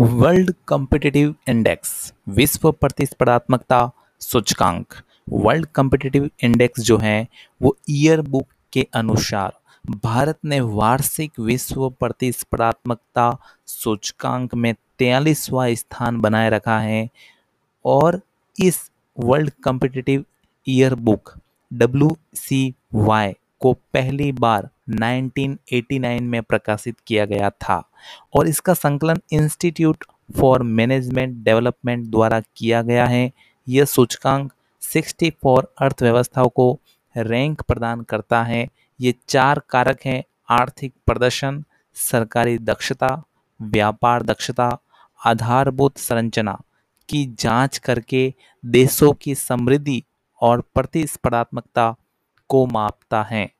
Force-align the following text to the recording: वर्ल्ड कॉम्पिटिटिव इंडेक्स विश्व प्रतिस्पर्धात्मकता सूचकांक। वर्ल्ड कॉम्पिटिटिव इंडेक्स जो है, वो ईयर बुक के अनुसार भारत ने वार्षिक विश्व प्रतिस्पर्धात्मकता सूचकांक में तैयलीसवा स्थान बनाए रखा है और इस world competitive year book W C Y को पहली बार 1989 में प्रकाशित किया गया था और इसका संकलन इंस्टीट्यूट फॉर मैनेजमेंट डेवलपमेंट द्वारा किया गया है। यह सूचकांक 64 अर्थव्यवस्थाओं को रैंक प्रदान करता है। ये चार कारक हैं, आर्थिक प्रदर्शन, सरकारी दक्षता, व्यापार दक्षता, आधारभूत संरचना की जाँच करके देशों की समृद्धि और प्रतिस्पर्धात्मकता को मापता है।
वर्ल्ड 0.00 0.52
कॉम्पिटिटिव 0.66 1.34
इंडेक्स 1.48 2.12
विश्व 2.28 2.70
प्रतिस्पर्धात्मकता 2.72 3.80
सूचकांक। 4.20 4.94
वर्ल्ड 5.30 5.66
कॉम्पिटिटिव 5.66 6.28
इंडेक्स 6.44 6.80
जो 6.80 6.96
है, 6.98 7.26
वो 7.62 7.76
ईयर 7.90 8.20
बुक 8.20 8.46
के 8.72 8.86
अनुसार 8.94 9.52
भारत 10.04 10.38
ने 10.44 10.60
वार्षिक 10.60 11.40
विश्व 11.40 11.88
प्रतिस्पर्धात्मकता 11.90 13.30
सूचकांक 13.66 14.54
में 14.54 14.74
तैयलीसवा 14.98 15.66
स्थान 15.74 16.20
बनाए 16.20 16.50
रखा 16.50 16.78
है 16.78 17.08
और 17.84 18.20
इस 18.56 18.80
world 19.18 19.50
competitive 19.64 20.24
year 20.66 20.94
book 20.94 21.34
W 21.72 22.16
C 22.34 22.74
Y 22.94 23.32
को 23.62 23.72
पहली 23.72 24.32
बार 24.32 24.68
1989 24.90 26.20
में 26.20 26.42
प्रकाशित 26.42 26.96
किया 27.06 27.24
गया 27.24 27.50
था 27.50 27.82
और 28.34 28.48
इसका 28.48 28.74
संकलन 28.74 29.20
इंस्टीट्यूट 29.32 30.04
फॉर 30.40 30.62
मैनेजमेंट 30.62 31.44
डेवलपमेंट 31.44 32.06
द्वारा 32.06 32.40
किया 32.56 32.82
गया 32.82 33.06
है। 33.06 33.30
यह 33.68 33.84
सूचकांक 33.84 34.52
64 34.82 35.64
अर्थव्यवस्थाओं 35.78 36.48
को 36.48 36.80
रैंक 37.16 37.62
प्रदान 37.62 38.00
करता 38.00 38.42
है। 38.42 38.68
ये 39.00 39.14
चार 39.28 39.60
कारक 39.70 39.98
हैं, 40.06 40.22
आर्थिक 40.48 40.92
प्रदर्शन, 41.06 41.64
सरकारी 41.94 42.58
दक्षता, 42.58 43.22
व्यापार 43.60 44.22
दक्षता, 44.22 44.78
आधारभूत 45.26 45.98
संरचना 45.98 46.60
की 47.08 47.24
जाँच 47.38 47.78
करके 47.78 48.32
देशों 48.64 49.12
की 49.12 49.34
समृद्धि 49.34 50.02
और 50.40 50.60
प्रतिस्पर्धात्मकता 50.74 51.94
को 52.48 52.66
मापता 52.66 53.22
है। 53.22 53.50